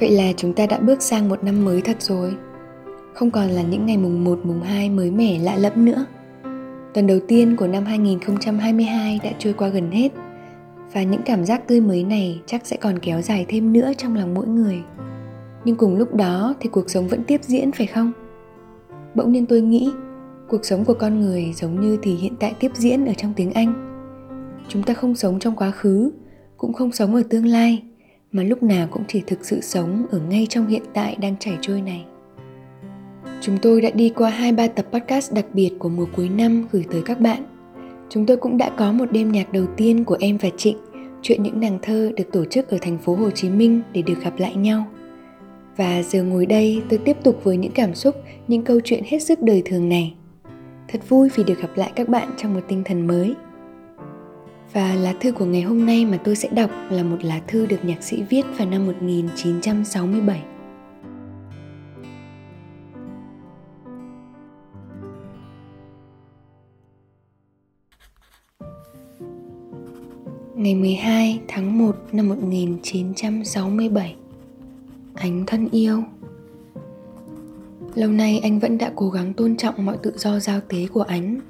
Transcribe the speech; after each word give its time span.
Vậy 0.00 0.10
là 0.10 0.32
chúng 0.36 0.52
ta 0.52 0.66
đã 0.66 0.78
bước 0.78 1.02
sang 1.02 1.28
một 1.28 1.44
năm 1.44 1.64
mới 1.64 1.80
thật 1.80 2.02
rồi. 2.02 2.34
Không 3.14 3.30
còn 3.30 3.48
là 3.48 3.62
những 3.62 3.86
ngày 3.86 3.96
mùng 3.96 4.24
1, 4.24 4.38
mùng 4.44 4.62
2 4.62 4.90
mới 4.90 5.10
mẻ 5.10 5.38
lạ 5.38 5.56
lẫm 5.56 5.84
nữa. 5.84 6.06
Tuần 6.94 7.06
đầu 7.06 7.18
tiên 7.28 7.56
của 7.56 7.66
năm 7.66 7.84
2022 7.84 9.20
đã 9.24 9.30
trôi 9.38 9.52
qua 9.52 9.68
gần 9.68 9.90
hết 9.90 10.12
và 10.92 11.02
những 11.02 11.22
cảm 11.24 11.44
giác 11.44 11.68
tươi 11.68 11.80
mới 11.80 12.04
này 12.04 12.40
chắc 12.46 12.66
sẽ 12.66 12.76
còn 12.76 12.98
kéo 12.98 13.20
dài 13.20 13.46
thêm 13.48 13.72
nữa 13.72 13.92
trong 13.96 14.16
lòng 14.16 14.34
mỗi 14.34 14.46
người. 14.46 14.82
Nhưng 15.64 15.76
cùng 15.76 15.96
lúc 15.96 16.14
đó 16.14 16.54
thì 16.60 16.68
cuộc 16.68 16.90
sống 16.90 17.08
vẫn 17.08 17.24
tiếp 17.24 17.40
diễn 17.44 17.72
phải 17.72 17.86
không? 17.86 18.12
Bỗng 19.14 19.32
nhiên 19.32 19.46
tôi 19.46 19.60
nghĩ 19.60 19.92
cuộc 20.48 20.64
sống 20.64 20.84
của 20.84 20.94
con 20.94 21.20
người 21.20 21.52
giống 21.56 21.80
như 21.80 21.98
thì 22.02 22.14
hiện 22.14 22.32
tại 22.40 22.54
tiếp 22.60 22.70
diễn 22.74 23.06
ở 23.06 23.12
trong 23.16 23.32
tiếng 23.36 23.52
Anh. 23.52 23.88
Chúng 24.68 24.82
ta 24.82 24.94
không 24.94 25.14
sống 25.14 25.38
trong 25.38 25.56
quá 25.56 25.70
khứ, 25.70 26.12
cũng 26.56 26.72
không 26.72 26.92
sống 26.92 27.14
ở 27.14 27.22
tương 27.30 27.46
lai 27.46 27.82
mà 28.32 28.42
lúc 28.42 28.62
nào 28.62 28.88
cũng 28.90 29.02
chỉ 29.08 29.22
thực 29.26 29.44
sự 29.44 29.60
sống 29.60 30.06
ở 30.10 30.20
ngay 30.28 30.46
trong 30.50 30.66
hiện 30.66 30.82
tại 30.94 31.16
đang 31.20 31.36
chảy 31.36 31.58
trôi 31.60 31.82
này. 31.82 32.04
Chúng 33.40 33.58
tôi 33.62 33.80
đã 33.80 33.90
đi 33.90 34.12
qua 34.16 34.30
hai 34.30 34.52
ba 34.52 34.68
tập 34.68 34.86
podcast 34.92 35.32
đặc 35.32 35.46
biệt 35.52 35.70
của 35.78 35.88
mùa 35.88 36.06
cuối 36.16 36.28
năm 36.28 36.66
gửi 36.72 36.84
tới 36.90 37.02
các 37.04 37.20
bạn. 37.20 37.42
Chúng 38.08 38.26
tôi 38.26 38.36
cũng 38.36 38.58
đã 38.58 38.70
có 38.76 38.92
một 38.92 39.12
đêm 39.12 39.32
nhạc 39.32 39.52
đầu 39.52 39.66
tiên 39.76 40.04
của 40.04 40.16
em 40.20 40.36
và 40.36 40.48
Trịnh, 40.56 40.76
chuyện 41.22 41.42
những 41.42 41.60
nàng 41.60 41.78
thơ 41.82 42.10
được 42.16 42.32
tổ 42.32 42.44
chức 42.44 42.68
ở 42.68 42.78
thành 42.80 42.98
phố 42.98 43.14
Hồ 43.14 43.30
Chí 43.30 43.48
Minh 43.48 43.82
để 43.92 44.02
được 44.02 44.22
gặp 44.22 44.38
lại 44.38 44.56
nhau. 44.56 44.86
Và 45.76 46.02
giờ 46.02 46.22
ngồi 46.22 46.46
đây 46.46 46.82
tôi 46.88 46.98
tiếp 46.98 47.16
tục 47.24 47.40
với 47.44 47.56
những 47.56 47.72
cảm 47.72 47.94
xúc, 47.94 48.14
những 48.48 48.62
câu 48.62 48.80
chuyện 48.84 49.02
hết 49.06 49.22
sức 49.22 49.42
đời 49.42 49.62
thường 49.64 49.88
này. 49.88 50.14
Thật 50.88 51.08
vui 51.08 51.28
vì 51.34 51.44
được 51.44 51.60
gặp 51.60 51.70
lại 51.76 51.92
các 51.94 52.08
bạn 52.08 52.28
trong 52.36 52.54
một 52.54 52.60
tinh 52.68 52.82
thần 52.84 53.06
mới. 53.06 53.34
Và 54.72 54.94
lá 54.94 55.14
thư 55.20 55.32
của 55.32 55.44
ngày 55.44 55.62
hôm 55.62 55.86
nay 55.86 56.04
mà 56.06 56.16
tôi 56.24 56.36
sẽ 56.36 56.48
đọc 56.48 56.70
là 56.90 57.02
một 57.02 57.16
lá 57.24 57.40
thư 57.46 57.66
được 57.66 57.84
nhạc 57.84 58.02
sĩ 58.02 58.22
viết 58.22 58.42
vào 58.58 58.68
năm 58.68 58.86
1967. 58.86 60.42
Ngày 70.54 70.74
12 70.74 71.40
tháng 71.48 71.78
1 71.78 71.96
năm 72.12 72.28
1967 72.28 74.16
ánh 75.14 75.44
thân 75.46 75.68
yêu 75.72 76.02
Lâu 77.94 78.10
nay 78.10 78.40
anh 78.42 78.58
vẫn 78.58 78.78
đã 78.78 78.92
cố 78.96 79.10
gắng 79.10 79.32
tôn 79.34 79.56
trọng 79.56 79.86
mọi 79.86 79.96
tự 80.02 80.12
do 80.16 80.38
giao 80.38 80.60
tế 80.68 80.86
của 80.92 81.02
ánh 81.02 81.40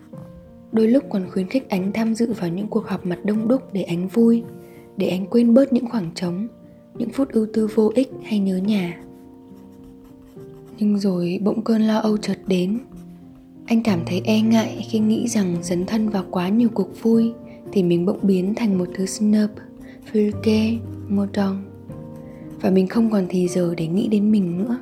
đôi 0.73 0.89
lúc 0.89 1.05
còn 1.11 1.31
khuyến 1.31 1.47
khích 1.47 1.69
ánh 1.69 1.93
tham 1.93 2.15
dự 2.15 2.33
vào 2.33 2.51
những 2.51 2.67
cuộc 2.67 2.87
họp 2.87 3.07
mặt 3.07 3.19
đông 3.25 3.49
đúc 3.49 3.73
để 3.73 3.83
ánh 3.83 4.09
vui, 4.09 4.43
để 4.97 5.09
Ánh 5.09 5.27
quên 5.27 5.55
bớt 5.55 5.73
những 5.73 5.89
khoảng 5.91 6.11
trống, 6.15 6.49
những 6.95 7.11
phút 7.11 7.29
ưu 7.33 7.47
tư 7.53 7.69
vô 7.75 7.93
ích 7.95 8.11
hay 8.25 8.39
nhớ 8.39 8.57
nhà. 8.57 9.01
Nhưng 10.79 10.99
rồi 10.99 11.39
bỗng 11.43 11.63
cơn 11.63 11.83
lo 11.83 11.99
âu 11.99 12.17
chợt 12.17 12.39
đến. 12.47 12.79
Anh 13.67 13.83
cảm 13.83 14.01
thấy 14.07 14.21
e 14.25 14.41
ngại 14.41 14.87
khi 14.91 14.99
nghĩ 14.99 15.29
rằng 15.29 15.57
dấn 15.63 15.87
thân 15.87 16.09
vào 16.09 16.25
quá 16.31 16.49
nhiều 16.49 16.69
cuộc 16.75 17.03
vui 17.03 17.33
thì 17.73 17.83
mình 17.83 18.07
bỗng 18.07 18.19
biến 18.23 18.55
thành 18.55 18.79
một 18.79 18.89
thứ 18.95 19.07
snob 19.07 19.51
fulke 20.13 20.77
motong 21.09 21.65
và 22.61 22.71
mình 22.71 22.87
không 22.87 23.11
còn 23.11 23.27
thì 23.29 23.49
giờ 23.49 23.75
để 23.77 23.87
nghĩ 23.87 24.09
đến 24.09 24.33
mình 24.33 24.59
nữa 24.59 24.79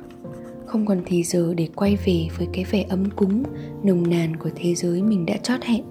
không 0.71 0.85
còn 0.85 1.01
thì 1.05 1.23
giờ 1.23 1.53
để 1.57 1.69
quay 1.75 1.97
về 2.05 2.27
với 2.37 2.47
cái 2.53 2.65
vẻ 2.71 2.85
ấm 2.89 3.09
cúng, 3.15 3.43
nồng 3.83 4.09
nàn 4.09 4.35
của 4.35 4.49
thế 4.55 4.75
giới 4.75 5.03
mình 5.03 5.25
đã 5.25 5.37
chót 5.37 5.63
hẹn. 5.63 5.83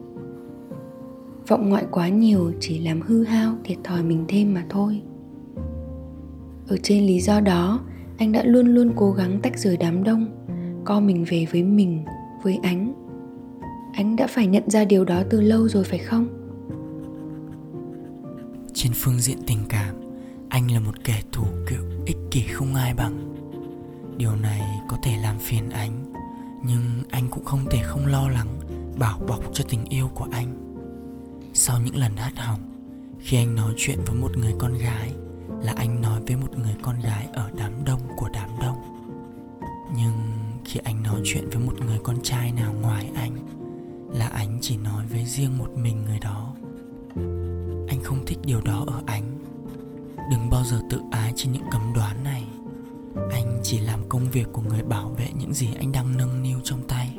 Vọng 1.49 1.69
ngoại 1.69 1.85
quá 1.91 2.09
nhiều 2.09 2.53
chỉ 2.61 2.79
làm 2.79 3.01
hư 3.01 3.25
hao 3.25 3.57
thiệt 3.65 3.79
thòi 3.85 4.03
mình 4.03 4.25
thêm 4.29 4.55
mà 4.55 4.65
thôi. 4.69 5.03
Ở 6.69 6.77
trên 6.83 7.07
lý 7.07 7.21
do 7.21 7.41
đó, 7.41 7.81
anh 8.19 8.33
đã 8.33 8.45
luôn 8.45 8.67
luôn 8.67 8.93
cố 8.97 9.13
gắng 9.13 9.41
tách 9.43 9.59
rời 9.59 9.77
đám 9.77 10.05
đông, 10.05 10.27
co 10.85 11.01
mình 11.01 11.25
về 11.29 11.47
với 11.53 11.63
mình, 11.63 12.05
với 12.43 12.59
ánh. 12.63 12.93
Anh 13.95 14.17
đã 14.17 14.27
phải 14.27 14.47
nhận 14.47 14.71
ra 14.71 14.85
điều 14.85 15.05
đó 15.05 15.23
từ 15.31 15.41
lâu 15.41 15.69
rồi 15.69 15.85
phải 15.85 15.99
không? 15.99 16.29
Trên 18.75 18.93
phương 18.95 19.19
diện 19.19 19.39
tình 19.47 19.61
cảm, 19.69 19.95
anh 20.49 20.71
là 20.71 20.81
một 20.81 21.05
kẻ 21.05 21.23
thù 21.33 21.45
kiểu 21.69 21.83
ích 22.07 22.19
kỷ 22.31 22.43
không 22.43 22.75
ai 22.75 22.95
bằng 22.95 23.40
điều 24.21 24.37
này 24.37 24.61
có 24.89 24.97
thể 25.03 25.17
làm 25.17 25.39
phiền 25.39 25.71
anh, 25.71 26.13
nhưng 26.65 27.03
anh 27.11 27.29
cũng 27.29 27.45
không 27.45 27.65
thể 27.71 27.83
không 27.83 28.07
lo 28.07 28.29
lắng, 28.29 28.61
bảo 28.99 29.19
bọc 29.29 29.41
cho 29.53 29.65
tình 29.69 29.85
yêu 29.85 30.11
của 30.15 30.27
anh. 30.33 30.75
Sau 31.55 31.81
những 31.81 31.97
lần 31.97 32.17
hát 32.17 32.33
hỏng, 32.37 32.61
khi 33.21 33.37
anh 33.37 33.55
nói 33.55 33.73
chuyện 33.77 33.99
với 34.07 34.17
một 34.17 34.37
người 34.37 34.55
con 34.59 34.75
gái, 34.75 35.13
là 35.63 35.73
anh 35.77 36.03
nói 36.03 36.21
với 36.27 36.37
một 36.37 36.59
người 36.59 36.75
con 36.83 37.01
gái 37.01 37.27
ở 37.33 37.51
đám 37.57 37.85
đông 37.85 38.01
của 38.17 38.29
đám 38.33 38.51
đông. 38.61 38.77
Nhưng 39.97 40.13
khi 40.65 40.81
anh 40.85 41.03
nói 41.03 41.21
chuyện 41.25 41.49
với 41.51 41.59
một 41.59 41.75
người 41.87 41.99
con 42.05 42.17
trai 42.23 42.53
nào 42.53 42.73
ngoài 42.73 43.11
anh, 43.15 43.37
là 44.13 44.27
anh 44.29 44.59
chỉ 44.61 44.77
nói 44.77 45.05
với 45.11 45.25
riêng 45.25 45.59
một 45.59 45.71
mình 45.77 46.05
người 46.05 46.19
đó. 46.19 46.55
Anh 47.89 48.03
không 48.05 48.27
thích 48.27 48.39
điều 48.45 48.61
đó 48.61 48.85
ở 48.87 49.03
anh. 49.07 49.39
Đừng 50.31 50.51
bao 50.51 50.65
giờ 50.65 50.81
tự 50.91 51.01
ái 51.11 51.33
trên 51.37 51.53
những 51.53 51.71
cấm 51.71 51.93
đoán 51.95 52.25
này 52.25 52.40
công 54.21 54.31
việc 54.31 54.47
của 54.53 54.63
người 54.63 54.83
bảo 54.83 55.09
vệ 55.09 55.29
những 55.41 55.55
gì 55.55 55.69
anh 55.79 55.93
đang 55.93 56.17
nâng 56.17 56.43
niu 56.43 56.59
trong 56.65 56.79
tay. 56.89 57.19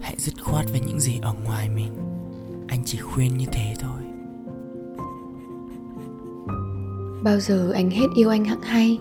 Hãy 0.00 0.14
dứt 0.18 0.34
khoát 0.42 0.66
về 0.72 0.80
những 0.86 1.00
gì 1.00 1.18
ở 1.22 1.34
ngoài 1.44 1.68
mình. 1.68 1.92
Anh 2.66 2.82
chỉ 2.84 2.98
khuyên 2.98 3.36
như 3.36 3.46
thế 3.52 3.74
thôi. 3.80 4.00
Bao 7.22 7.40
giờ 7.40 7.70
anh 7.74 7.90
hết 7.90 8.06
yêu 8.16 8.28
anh 8.28 8.44
hặng 8.44 8.62
hay? 8.62 8.98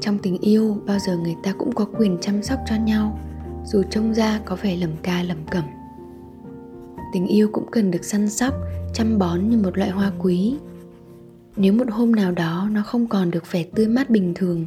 Trong 0.00 0.18
tình 0.18 0.38
yêu, 0.38 0.76
bao 0.86 0.98
giờ 1.06 1.16
người 1.16 1.36
ta 1.42 1.52
cũng 1.52 1.72
có 1.72 1.86
quyền 1.98 2.18
chăm 2.20 2.42
sóc 2.42 2.58
cho 2.66 2.76
nhau, 2.76 3.18
dù 3.66 3.82
trông 3.90 4.14
ra 4.14 4.40
có 4.44 4.56
vẻ 4.56 4.76
lầm 4.76 4.90
ca 5.02 5.22
lầm 5.22 5.38
cẩm. 5.50 5.64
Tình 7.12 7.26
yêu 7.26 7.48
cũng 7.52 7.70
cần 7.70 7.90
được 7.90 8.04
săn 8.04 8.30
sóc, 8.30 8.54
chăm 8.94 9.18
bón 9.18 9.48
như 9.48 9.58
một 9.58 9.78
loại 9.78 9.90
hoa 9.90 10.12
quý. 10.18 10.56
Nếu 11.56 11.72
một 11.72 11.90
hôm 11.90 12.12
nào 12.12 12.32
đó 12.32 12.68
nó 12.72 12.82
không 12.82 13.06
còn 13.06 13.30
được 13.30 13.52
vẻ 13.52 13.64
tươi 13.64 13.88
mát 13.88 14.10
bình 14.10 14.32
thường 14.34 14.66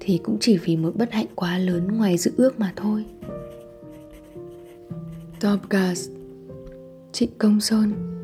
thì 0.00 0.20
cũng 0.22 0.36
chỉ 0.40 0.58
vì 0.58 0.76
một 0.76 0.96
bất 0.96 1.12
hạnh 1.12 1.26
quá 1.34 1.58
lớn 1.58 1.88
ngoài 1.88 2.16
dự 2.16 2.32
ước 2.36 2.60
mà 2.60 2.72
thôi 2.76 3.04
Top 5.40 5.70
Gas 5.70 6.08
Trịnh 7.12 7.30
Công 7.38 7.60
Sơn 7.60 8.16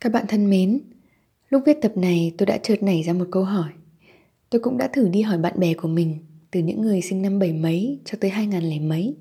Các 0.00 0.12
bạn 0.12 0.24
thân 0.28 0.50
mến, 0.50 0.80
lúc 1.48 1.62
viết 1.66 1.78
tập 1.82 1.92
này 1.96 2.32
tôi 2.38 2.46
đã 2.46 2.58
chợt 2.58 2.82
nảy 2.82 3.02
ra 3.02 3.12
một 3.12 3.24
câu 3.30 3.44
hỏi. 3.44 3.70
Tôi 4.50 4.60
cũng 4.60 4.78
đã 4.78 4.88
thử 4.88 5.08
đi 5.08 5.22
hỏi 5.22 5.38
bạn 5.38 5.60
bè 5.60 5.74
của 5.74 5.88
mình 5.88 6.18
từ 6.50 6.60
những 6.60 6.82
người 6.82 7.00
sinh 7.00 7.22
năm 7.22 7.38
bảy 7.38 7.52
mấy 7.52 8.00
cho 8.04 8.18
tới 8.20 8.30
hai 8.30 8.46
ngàn 8.46 8.62
lẻ 8.62 8.78
mấy. 8.80 9.16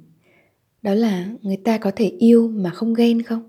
Đó 0.81 0.93
là 0.93 1.25
người 1.41 1.57
ta 1.57 1.77
có 1.77 1.91
thể 1.95 2.11
yêu 2.19 2.51
mà 2.55 2.69
không 2.69 2.93
ghen 2.93 3.21
không? 3.21 3.41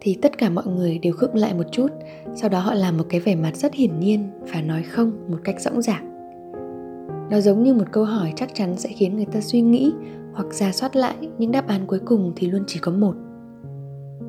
Thì 0.00 0.18
tất 0.22 0.38
cả 0.38 0.50
mọi 0.50 0.66
người 0.66 0.98
đều 0.98 1.12
khựng 1.12 1.34
lại 1.34 1.54
một 1.54 1.64
chút, 1.72 1.88
sau 2.34 2.50
đó 2.50 2.58
họ 2.58 2.74
làm 2.74 2.96
một 2.96 3.04
cái 3.08 3.20
vẻ 3.20 3.34
mặt 3.34 3.56
rất 3.56 3.74
hiển 3.74 4.00
nhiên 4.00 4.30
và 4.52 4.60
nói 4.60 4.82
không 4.82 5.12
một 5.30 5.38
cách 5.44 5.60
rõng 5.60 5.82
rạc. 5.82 6.02
Nó 7.30 7.40
giống 7.40 7.62
như 7.62 7.74
một 7.74 7.84
câu 7.92 8.04
hỏi 8.04 8.32
chắc 8.36 8.54
chắn 8.54 8.76
sẽ 8.76 8.88
khiến 8.92 9.16
người 9.16 9.26
ta 9.32 9.40
suy 9.40 9.60
nghĩ 9.60 9.92
hoặc 10.34 10.54
ra 10.54 10.72
soát 10.72 10.96
lại 10.96 11.14
những 11.38 11.52
đáp 11.52 11.66
án 11.66 11.86
cuối 11.86 12.00
cùng 12.04 12.32
thì 12.36 12.46
luôn 12.46 12.64
chỉ 12.66 12.78
có 12.78 12.92
một. 12.92 13.14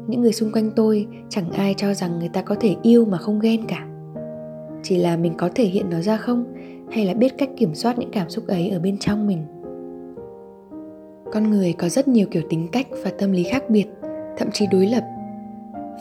Những 0.08 0.22
người 0.22 0.34
xung 0.34 0.52
quanh 0.52 0.72
tôi 0.76 1.08
chẳng 1.30 1.52
ai 1.52 1.74
cho 1.78 1.94
rằng 1.94 2.20
người 2.20 2.30
ta 2.30 2.42
có 2.42 2.56
thể 2.60 2.76
yêu 2.82 3.06
mà 3.06 3.18
không 3.18 3.40
ghen 3.40 3.66
cả. 3.68 3.88
Chỉ 4.84 4.98
là 4.98 5.18
mình 5.18 5.34
có 5.38 5.50
thể 5.56 5.66
hiện 5.66 5.90
nó 5.90 6.02
ra 6.02 6.18
không 6.18 6.46
hay 6.92 7.06
là 7.06 7.14
biết 7.14 7.38
cách 7.38 7.50
kiểm 7.58 7.76
soát 7.76 8.00
những 8.00 8.12
cảm 8.12 8.30
xúc 8.30 8.48
ấy 8.48 8.70
ở 8.70 8.80
bên 8.80 8.98
trong 8.98 9.28
mình 9.28 9.46
con 11.34 11.50
người 11.50 11.74
có 11.74 11.90
rất 11.90 12.08
nhiều 12.08 12.28
kiểu 12.32 12.44
tính 12.50 12.68
cách 12.72 12.88
và 13.04 13.12
tâm 13.20 13.32
lý 13.32 13.44
khác 13.44 13.64
biệt, 13.70 13.86
thậm 14.38 14.52
chí 14.52 14.68
đối 14.72 14.86
lập. 14.86 15.04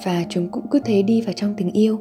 Và 0.04 0.24
chúng 0.28 0.48
cũng 0.48 0.66
cứ 0.70 0.80
thế 0.84 1.02
đi 1.02 1.20
vào 1.20 1.32
trong 1.32 1.54
tình 1.56 1.70
yêu. 1.70 1.98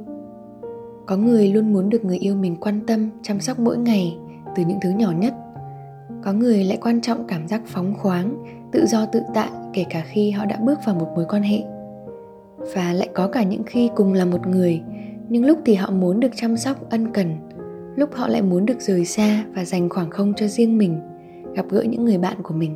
Có 1.06 1.18
người 1.18 1.48
luôn 1.48 1.74
muốn 1.74 1.90
được 1.90 2.06
người 2.06 2.18
yêu 2.18 2.36
mình 2.36 2.56
quan 2.56 2.80
tâm, 2.88 3.10
chăm 3.22 3.40
sóc 3.40 3.60
mỗi 3.60 3.78
ngày, 3.78 4.18
từ 4.56 4.64
những 4.68 4.78
thứ 4.82 4.90
nhỏ 4.90 5.12
nhất. 5.12 5.34
Có 6.24 6.34
người 6.34 6.64
lại 6.64 6.78
quan 6.82 7.02
trọng 7.02 7.28
cảm 7.28 7.48
giác 7.48 7.62
phóng 7.66 7.94
khoáng, 7.98 8.44
tự 8.72 8.86
do 8.86 9.06
tự 9.06 9.22
tại, 9.34 9.50
kể 9.74 9.86
cả 9.90 10.04
khi 10.08 10.32
họ 10.32 10.46
đã 10.46 10.60
bước 10.62 10.80
vào 10.86 10.96
một 10.96 11.08
mối 11.16 11.26
quan 11.30 11.44
hệ. 11.44 11.60
Và 12.76 12.94
lại 12.94 13.10
có 13.14 13.28
cả 13.28 13.44
những 13.44 13.64
khi 13.64 13.90
cùng 13.96 14.14
là 14.14 14.26
một 14.26 14.48
người, 14.48 14.82
nhưng 15.30 15.46
lúc 15.46 15.60
thì 15.66 15.76
họ 15.76 15.92
muốn 15.92 16.20
được 16.20 16.32
chăm 16.36 16.58
sóc, 16.58 16.90
ân 16.90 17.14
cần. 17.14 17.36
Lúc 17.96 18.10
họ 18.14 18.28
lại 18.28 18.42
muốn 18.42 18.66
được 18.66 18.82
rời 18.82 19.06
xa 19.06 19.44
và 19.56 19.66
dành 19.66 19.90
khoảng 19.90 20.10
không 20.10 20.34
cho 20.36 20.48
riêng 20.48 20.78
mình, 20.78 21.00
gặp 21.56 21.66
gỡ 21.70 21.82
những 21.82 22.06
người 22.06 22.18
bạn 22.18 22.38
của 22.44 22.54
mình 22.54 22.76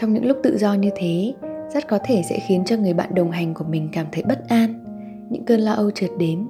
trong 0.00 0.12
những 0.12 0.26
lúc 0.26 0.36
tự 0.42 0.58
do 0.58 0.74
như 0.74 0.90
thế, 0.94 1.34
rất 1.74 1.88
có 1.88 1.98
thể 2.04 2.22
sẽ 2.28 2.38
khiến 2.38 2.62
cho 2.64 2.76
người 2.76 2.94
bạn 2.94 3.14
đồng 3.14 3.30
hành 3.30 3.54
của 3.54 3.64
mình 3.64 3.88
cảm 3.92 4.06
thấy 4.12 4.22
bất 4.22 4.48
an, 4.48 4.84
những 5.30 5.44
cơn 5.44 5.60
lo 5.60 5.72
âu 5.72 5.90
trượt 5.90 6.10
đến. 6.18 6.46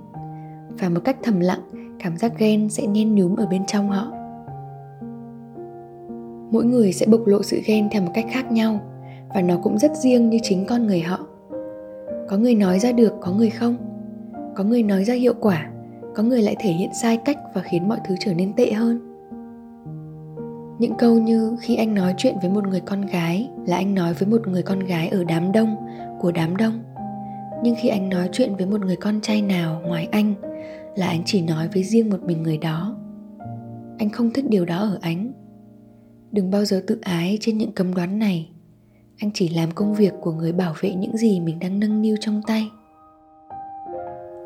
Và 0.79 0.88
một 0.88 1.00
cách 1.05 1.17
thầm 1.23 1.41
lặng, 1.41 1.61
cảm 1.99 2.17
giác 2.17 2.32
ghen 2.38 2.69
sẽ 2.69 2.87
nhen 2.87 3.14
nhúm 3.14 3.37
ở 3.37 3.47
bên 3.47 3.67
trong 3.67 3.91
họ. 3.91 4.12
Mỗi 6.50 6.64
người 6.64 6.93
sẽ 6.93 7.06
bộc 7.06 7.26
lộ 7.26 7.43
sự 7.43 7.61
ghen 7.67 7.88
theo 7.91 8.02
một 8.02 8.11
cách 8.14 8.26
khác 8.31 8.52
nhau, 8.52 8.81
và 9.35 9.43
nó 9.43 9.56
cũng 9.62 9.79
rất 9.79 9.96
riêng 9.96 10.31
như 10.31 10.38
chính 10.43 10.64
con 10.64 10.87
người 10.87 11.00
họ. 11.00 11.26
Có 12.29 12.37
người 12.37 12.55
nói 12.55 12.79
ra 12.79 12.93
được, 12.93 13.12
có 13.20 13.32
người 13.32 13.50
không? 13.50 13.76
Có 14.56 14.64
người 14.64 14.82
nói 14.82 15.05
ra 15.05 15.14
hiệu 15.14 15.35
quả, 15.41 15.70
có 16.14 16.23
người 16.23 16.43
lại 16.43 16.56
thể 16.58 16.70
hiện 16.70 16.91
sai 17.03 17.17
cách 17.17 17.38
và 17.55 17.62
khiến 17.62 17.88
mọi 17.88 17.99
thứ 18.08 18.14
trở 18.20 18.35
nên 18.35 18.53
tệ 18.53 18.73
hơn 18.73 19.10
những 20.81 20.94
câu 20.99 21.19
như 21.19 21.56
khi 21.61 21.77
anh 21.77 21.94
nói 21.94 22.15
chuyện 22.17 22.37
với 22.41 22.50
một 22.50 22.67
người 22.67 22.81
con 22.81 23.06
gái 23.06 23.50
là 23.67 23.77
anh 23.77 23.94
nói 23.94 24.15
với 24.15 24.29
một 24.29 24.49
người 24.49 24.62
con 24.62 24.79
gái 24.79 25.09
ở 25.09 25.25
đám 25.25 25.53
đông 25.53 25.77
của 26.21 26.32
đám 26.32 26.56
đông. 26.56 26.82
Nhưng 27.62 27.75
khi 27.79 27.88
anh 27.88 28.09
nói 28.09 28.29
chuyện 28.32 28.56
với 28.56 28.67
một 28.67 28.81
người 28.81 28.97
con 28.97 29.21
trai 29.21 29.43
nào 29.43 29.82
ngoài 29.85 30.09
anh 30.12 30.35
là 30.97 31.06
anh 31.06 31.23
chỉ 31.25 31.43
nói 31.43 31.69
với 31.75 31.85
riêng 31.85 32.11
một 32.11 32.23
mình 32.23 32.43
người 32.43 32.59
đó. 32.59 32.97
Anh 33.99 34.11
không 34.11 34.31
thích 34.31 34.44
điều 34.49 34.65
đó 34.65 34.79
ở 34.79 34.99
ánh 35.00 35.32
đừng 36.32 36.50
bao 36.50 36.65
giờ 36.65 36.82
tự 36.87 36.99
ái 37.03 37.38
trên 37.41 37.59
những 37.59 37.73
cấm 37.73 37.94
đoán 37.94 38.19
này. 38.19 38.49
Anh 39.19 39.31
chỉ 39.35 39.49
làm 39.49 39.71
công 39.71 39.94
việc 39.94 40.12
của 40.21 40.32
người 40.32 40.53
bảo 40.53 40.75
vệ 40.81 40.94
những 40.94 41.17
gì 41.17 41.41
mình 41.41 41.59
đang 41.59 41.81
nâng 41.81 42.03
niu 42.03 42.17
trong 42.21 42.43
tay. 42.47 42.71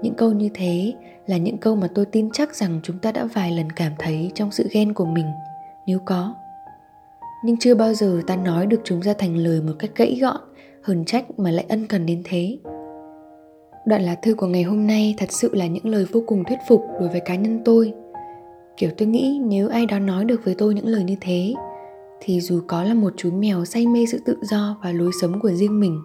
Những 0.03 0.15
câu 0.15 0.33
như 0.33 0.49
thế 0.55 0.93
là 1.27 1.37
những 1.37 1.59
câu 1.59 1.77
mà 1.77 1.89
tôi 1.95 2.07
tin 2.07 2.31
chắc 2.33 2.55
rằng 2.55 2.81
chúng 2.83 2.99
ta 2.99 3.13
đã 3.13 3.25
vài 3.25 3.53
lần 3.53 3.73
cảm 3.73 3.93
thấy 3.99 4.31
trong 4.35 4.51
sự 4.51 4.69
ghen 4.73 4.95
của 4.95 5.07
mình 5.07 5.27
nếu 5.87 5.99
có. 6.05 6.35
Nhưng 7.45 7.57
chưa 7.57 7.75
bao 7.75 7.95
giờ 7.95 8.21
ta 8.27 8.37
nói 8.37 8.67
được 8.67 8.81
chúng 8.85 9.03
ra 9.03 9.13
thành 9.19 9.37
lời 9.37 9.61
một 9.61 9.73
cách 9.79 9.91
gãy 9.97 10.19
gọn, 10.21 10.41
hờn 10.83 11.05
trách 11.05 11.39
mà 11.39 11.51
lại 11.51 11.67
ân 11.69 11.87
cần 11.87 12.07
đến 12.07 12.23
thế. 12.25 12.59
Đoạn 13.87 14.03
lá 14.03 14.15
thư 14.15 14.35
của 14.35 14.47
ngày 14.47 14.63
hôm 14.63 14.87
nay 14.87 15.15
thật 15.19 15.33
sự 15.33 15.55
là 15.55 15.67
những 15.67 15.87
lời 15.87 16.07
vô 16.13 16.23
cùng 16.27 16.45
thuyết 16.45 16.59
phục 16.69 16.85
đối 17.01 17.09
với 17.09 17.21
cá 17.21 17.35
nhân 17.35 17.61
tôi. 17.65 17.93
Kiểu 18.77 18.91
tôi 18.99 19.09
nghĩ 19.09 19.41
nếu 19.45 19.69
ai 19.69 19.87
đó 19.87 19.99
nói 19.99 20.25
được 20.25 20.41
với 20.45 20.55
tôi 20.59 20.75
những 20.75 20.87
lời 20.87 21.05
như 21.05 21.17
thế, 21.21 21.55
thì 22.21 22.41
dù 22.41 22.61
có 22.67 22.85
là 22.85 22.95
một 22.95 23.13
chú 23.17 23.31
mèo 23.31 23.65
say 23.65 23.87
mê 23.87 24.07
sự 24.13 24.19
tự 24.25 24.37
do 24.43 24.77
và 24.83 24.93
lối 24.93 25.11
sống 25.21 25.41
của 25.41 25.51
riêng 25.51 25.81
mình, 25.81 26.03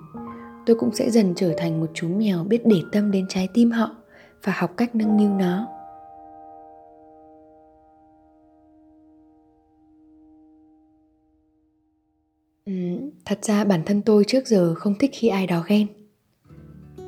tôi 0.65 0.75
cũng 0.75 0.95
sẽ 0.95 1.09
dần 1.09 1.33
trở 1.35 1.53
thành 1.57 1.79
một 1.79 1.87
chú 1.93 2.07
mèo 2.07 2.43
biết 2.43 2.65
để 2.65 2.81
tâm 2.91 3.11
đến 3.11 3.25
trái 3.29 3.47
tim 3.53 3.71
họ 3.71 3.95
và 4.43 4.53
học 4.55 4.71
cách 4.77 4.95
nâng 4.95 5.17
niu 5.17 5.29
nó. 5.29 5.67
Ừ, 12.69 12.73
thật 13.25 13.39
ra 13.41 13.63
bản 13.63 13.81
thân 13.85 14.01
tôi 14.01 14.23
trước 14.23 14.47
giờ 14.47 14.75
không 14.75 14.95
thích 14.99 15.11
khi 15.13 15.27
ai 15.27 15.47
đó 15.47 15.63
ghen. 15.67 15.87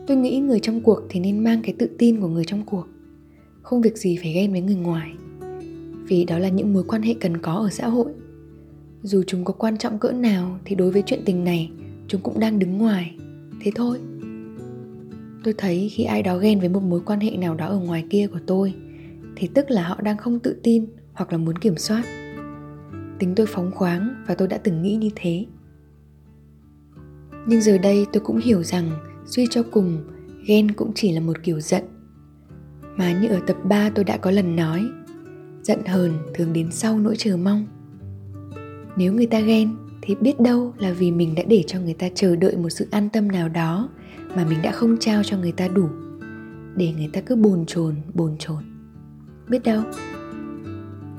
Tôi 0.08 0.18
nghĩ 0.18 0.40
người 0.40 0.60
trong 0.60 0.82
cuộc 0.82 1.00
thì 1.10 1.20
nên 1.20 1.44
mang 1.44 1.62
cái 1.64 1.76
tự 1.80 1.90
tin 1.98 2.22
của 2.22 2.28
người 2.28 2.46
trong 2.46 2.66
cuộc. 2.66 2.86
Không 3.62 3.82
việc 3.82 3.98
gì 3.98 4.18
phải 4.22 4.34
ghen 4.34 4.52
với 4.52 4.62
người 4.62 4.76
ngoài. 4.76 5.12
Vì 6.08 6.26
đó 6.26 6.38
là 6.38 6.50
những 6.50 6.74
mối 6.74 6.84
quan 6.88 7.02
hệ 7.02 7.14
cần 7.20 7.38
có 7.38 7.54
ở 7.54 7.70
xã 7.70 7.88
hội. 7.88 8.12
Dù 9.02 9.24
chúng 9.28 9.46
có 9.46 9.54
quan 9.54 9.78
trọng 9.78 10.00
cỡ 10.00 10.12
nào 10.12 10.60
thì 10.66 10.76
đối 10.76 10.92
với 10.92 11.04
chuyện 11.06 11.22
tình 11.26 11.44
này 11.44 11.70
chúng 12.08 12.22
cũng 12.22 12.40
đang 12.40 12.60
đứng 12.60 12.78
ngoài. 12.78 13.16
Thế 13.62 13.72
thôi. 13.76 14.00
Tôi 15.44 15.54
thấy 15.58 15.90
khi 15.92 16.04
ai 16.04 16.24
đó 16.24 16.38
ghen 16.38 16.60
với 16.60 16.70
một 16.70 16.84
mối 16.84 17.02
quan 17.06 17.20
hệ 17.20 17.32
nào 17.38 17.56
đó 17.56 17.68
ở 17.68 17.80
ngoài 17.80 18.06
kia 18.10 18.28
của 18.28 18.40
tôi 18.48 18.74
thì 19.36 19.50
tức 19.54 19.72
là 19.72 19.84
họ 19.84 20.02
đang 20.02 20.18
không 20.18 20.40
tự 20.40 20.60
tin 20.64 20.86
hoặc 21.14 21.32
là 21.32 21.38
muốn 21.38 21.58
kiểm 21.58 21.78
soát 21.78 22.21
tính 23.22 23.36
tôi 23.36 23.46
phóng 23.46 23.72
khoáng 23.72 24.24
và 24.28 24.36
tôi 24.36 24.48
đã 24.48 24.58
từng 24.58 24.82
nghĩ 24.82 24.96
như 24.96 25.10
thế. 25.16 25.46
Nhưng 27.48 27.62
giờ 27.62 27.78
đây 27.78 28.06
tôi 28.14 28.24
cũng 28.26 28.38
hiểu 28.38 28.64
rằng 28.64 28.92
suy 29.26 29.48
cho 29.50 29.64
cùng 29.72 30.04
ghen 30.46 30.72
cũng 30.72 30.92
chỉ 30.96 31.12
là 31.12 31.22
một 31.22 31.44
kiểu 31.44 31.60
giận. 31.60 31.84
Mà 32.98 33.22
như 33.22 33.28
ở 33.28 33.40
tập 33.48 33.58
3 33.64 33.90
tôi 33.90 34.06
đã 34.06 34.18
có 34.18 34.32
lần 34.32 34.56
nói, 34.56 34.90
giận 35.64 35.80
hờn 35.86 36.12
thường 36.34 36.54
đến 36.54 36.72
sau 36.72 37.00
nỗi 37.00 37.16
chờ 37.18 37.38
mong. 37.38 37.68
Nếu 38.96 39.14
người 39.14 39.28
ta 39.28 39.40
ghen 39.40 39.76
thì 40.02 40.16
biết 40.16 40.40
đâu 40.40 40.74
là 40.78 40.92
vì 40.92 41.12
mình 41.12 41.36
đã 41.36 41.44
để 41.44 41.64
cho 41.68 41.80
người 41.80 41.94
ta 41.94 42.10
chờ 42.16 42.36
đợi 42.36 42.58
một 42.58 42.70
sự 42.70 42.88
an 42.92 43.10
tâm 43.10 43.28
nào 43.28 43.50
đó 43.50 43.90
mà 44.36 44.46
mình 44.50 44.60
đã 44.64 44.72
không 44.72 44.98
trao 45.00 45.24
cho 45.24 45.38
người 45.38 45.52
ta 45.52 45.68
đủ, 45.68 45.90
để 46.76 46.94
người 46.98 47.10
ta 47.14 47.22
cứ 47.22 47.36
bồn 47.36 47.66
chồn 47.66 47.96
bồn 48.14 48.36
chồn. 48.40 48.64
Biết 49.50 49.64
đâu? 49.64 49.84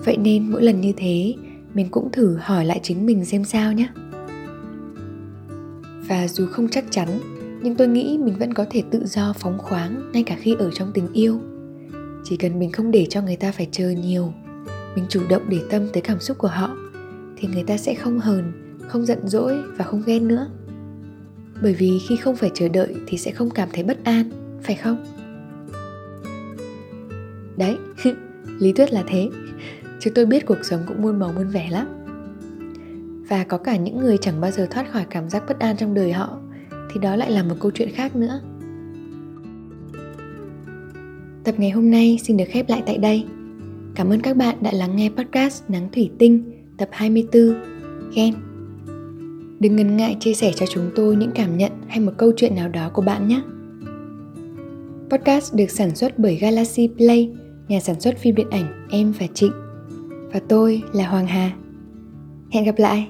Vậy 0.04 0.16
nên 0.16 0.50
mỗi 0.50 0.62
lần 0.62 0.80
như 0.80 0.92
thế 0.96 1.34
mình 1.74 1.88
cũng 1.90 2.10
thử 2.12 2.36
hỏi 2.40 2.64
lại 2.64 2.80
chính 2.82 3.06
mình 3.06 3.24
xem 3.24 3.44
sao 3.44 3.72
nhé. 3.72 3.88
Và 6.08 6.28
dù 6.28 6.46
không 6.46 6.68
chắc 6.68 6.84
chắn, 6.90 7.08
nhưng 7.62 7.74
tôi 7.74 7.88
nghĩ 7.88 8.18
mình 8.18 8.34
vẫn 8.38 8.54
có 8.54 8.66
thể 8.70 8.82
tự 8.90 9.06
do 9.06 9.32
phóng 9.32 9.58
khoáng 9.58 10.12
ngay 10.12 10.22
cả 10.22 10.36
khi 10.40 10.54
ở 10.58 10.70
trong 10.70 10.90
tình 10.94 11.12
yêu. 11.12 11.40
Chỉ 12.24 12.36
cần 12.36 12.58
mình 12.58 12.72
không 12.72 12.90
để 12.90 13.06
cho 13.10 13.22
người 13.22 13.36
ta 13.36 13.52
phải 13.52 13.68
chờ 13.72 13.90
nhiều, 13.90 14.32
mình 14.94 15.04
chủ 15.08 15.22
động 15.28 15.42
để 15.48 15.60
tâm 15.70 15.88
tới 15.92 16.02
cảm 16.02 16.20
xúc 16.20 16.38
của 16.38 16.48
họ, 16.48 16.76
thì 17.36 17.48
người 17.54 17.64
ta 17.64 17.76
sẽ 17.76 17.94
không 17.94 18.20
hờn, 18.20 18.52
không 18.88 19.06
giận 19.06 19.18
dỗi 19.28 19.58
và 19.76 19.84
không 19.84 20.02
ghen 20.06 20.28
nữa. 20.28 20.46
Bởi 21.62 21.74
vì 21.74 21.98
khi 22.08 22.16
không 22.16 22.36
phải 22.36 22.50
chờ 22.54 22.68
đợi 22.68 22.94
thì 23.06 23.18
sẽ 23.18 23.30
không 23.30 23.50
cảm 23.50 23.68
thấy 23.72 23.84
bất 23.84 24.04
an, 24.04 24.30
phải 24.62 24.76
không? 24.76 25.04
Đấy, 27.56 27.76
lý 28.58 28.72
thuyết 28.72 28.92
là 28.92 29.04
thế 29.06 29.28
chứ 30.04 30.10
tôi 30.14 30.26
biết 30.26 30.46
cuộc 30.46 30.64
sống 30.64 30.80
cũng 30.86 31.02
muôn 31.02 31.18
màu 31.18 31.32
muôn 31.32 31.48
vẻ 31.48 31.68
lắm. 31.70 31.86
Và 33.28 33.44
có 33.44 33.58
cả 33.58 33.76
những 33.76 33.98
người 33.98 34.18
chẳng 34.18 34.40
bao 34.40 34.50
giờ 34.50 34.66
thoát 34.70 34.92
khỏi 34.92 35.06
cảm 35.10 35.28
giác 35.30 35.42
bất 35.48 35.58
an 35.58 35.76
trong 35.76 35.94
đời 35.94 36.12
họ, 36.12 36.38
thì 36.70 37.00
đó 37.00 37.16
lại 37.16 37.30
là 37.30 37.42
một 37.42 37.54
câu 37.60 37.70
chuyện 37.70 37.88
khác 37.94 38.16
nữa. 38.16 38.40
Tập 41.44 41.54
ngày 41.58 41.70
hôm 41.70 41.90
nay 41.90 42.18
xin 42.22 42.36
được 42.36 42.44
khép 42.48 42.68
lại 42.68 42.82
tại 42.86 42.98
đây. 42.98 43.24
Cảm 43.94 44.08
ơn 44.10 44.20
các 44.20 44.36
bạn 44.36 44.56
đã 44.60 44.72
lắng 44.72 44.96
nghe 44.96 45.10
podcast 45.16 45.70
nắng 45.70 45.88
thủy 45.92 46.10
tinh, 46.18 46.52
tập 46.78 46.88
24 46.92 47.54
ghen. 48.14 48.34
Đừng 49.60 49.76
ngần 49.76 49.96
ngại 49.96 50.16
chia 50.20 50.34
sẻ 50.34 50.52
cho 50.56 50.66
chúng 50.66 50.90
tôi 50.94 51.16
những 51.16 51.32
cảm 51.34 51.58
nhận 51.58 51.72
hay 51.88 52.00
một 52.00 52.12
câu 52.16 52.32
chuyện 52.36 52.54
nào 52.54 52.68
đó 52.68 52.90
của 52.92 53.02
bạn 53.02 53.28
nhé. 53.28 53.42
Podcast 55.10 55.54
được 55.54 55.70
sản 55.70 55.96
xuất 55.96 56.18
bởi 56.18 56.36
galaxy 56.36 56.88
play, 56.96 57.30
nhà 57.68 57.80
sản 57.80 58.00
xuất 58.00 58.18
phim 58.18 58.34
điện 58.34 58.50
ảnh 58.50 58.88
em 58.90 59.12
và 59.18 59.26
trịnh 59.34 59.61
và 60.32 60.40
tôi 60.48 60.82
là 60.92 61.08
hoàng 61.08 61.26
hà. 61.26 61.50
Hẹn 62.52 62.64
gặp 62.64 62.78
lại! 62.78 63.08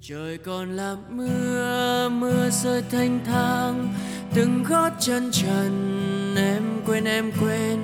Trời 0.00 0.38
còn 0.38 0.70
là 0.70 0.96
mưa 1.10 2.08
mưa 2.08 2.50
rơi 2.50 2.82
thanh 2.90 3.20
thang, 3.24 3.88
từng 4.34 4.62
gót 4.68 4.90
chân 4.98 5.30
trần, 5.32 6.34
em 6.36 6.62
quên 6.86 7.04
em 7.04 7.32
quên. 7.40 7.78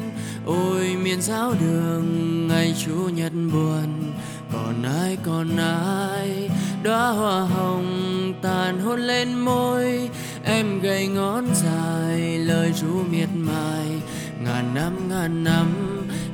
Ôi, 0.47 0.97
miền 1.03 1.23
giáo 1.23 1.55
đường, 1.61 2.49
ngày 2.49 2.75
chủ 2.87 3.09
nhật 3.15 3.33
buồn, 3.33 4.13
còn 4.53 4.83
ai 4.83 5.19
còn 5.23 5.57
ai? 5.57 6.51
Đóa 6.83 7.11
hoa 7.11 7.41
hồng 7.41 8.33
tàn 8.43 8.81
hôn 8.81 9.01
lên 9.01 9.35
môi 9.35 10.11
em 10.45 10.81
gầy 10.81 11.07
ngón 11.07 11.45
dài, 11.55 12.39
lời 12.39 12.73
ru 12.73 13.03
miệt 13.11 13.29
mài. 13.35 13.87
Ngàn 14.45 14.75
năm 14.75 15.09
ngàn 15.09 15.45
năm 15.45 15.67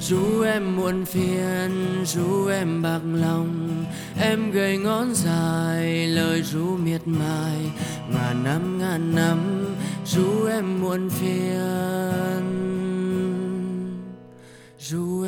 ru 0.00 0.43
em 0.43 0.76
muộn 0.76 1.05
phiền 1.05 2.05
ru 2.05 2.47
em 2.47 2.83
bạc 2.83 3.00
lòng. 3.14 3.85
Em 4.21 4.50
gầy 4.50 4.79
ngón 4.79 5.14
dài, 5.14 6.07
lời 6.07 6.43
ru 6.43 6.76
miệt 6.76 7.02
mài. 7.05 7.71
Ngàn 8.12 8.45
năm 8.45 8.79
ngàn 8.79 9.14
năm 9.14 9.38
ru 10.07 10.47
em 10.47 10.81
muộn 10.81 11.11
phiền 11.11 12.61
ru 14.79 15.25